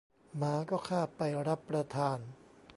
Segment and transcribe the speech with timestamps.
[0.37, 2.17] หมาก็คาบไปรับประทาน